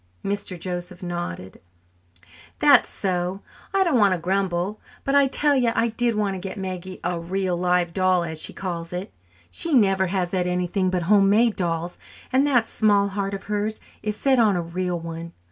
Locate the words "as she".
8.23-8.51